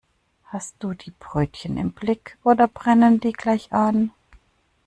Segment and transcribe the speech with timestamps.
[0.45, 4.09] Hast du die Brötchen im Blick oder brennen die gleich an?